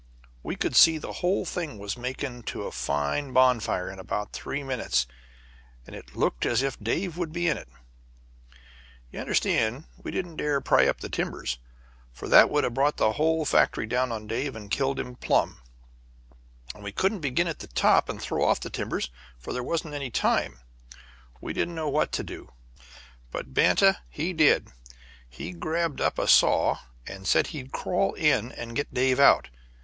[0.41, 4.33] We could see the whole thing was going to make a fine bonfire in about
[4.33, 5.05] three minutes,
[5.85, 7.69] and it looked as if Dave would be in it.
[7.69, 9.21] [Illustration: AT FULL SPEED.] "You
[9.69, 11.59] understand, we didn't dare pry up the timbers,
[12.11, 15.59] for that would have brought the whole factory down on Dave and killed him plumb.
[16.73, 19.93] And we couldn't begin at the top and throw off the timbers, for there wasn't
[19.93, 20.61] any time.
[21.39, 22.51] We didn't know what to do,
[23.29, 24.69] but Banta he did.
[25.29, 29.49] He grabbed up a saw, and said he'd crawl in and get Dave out.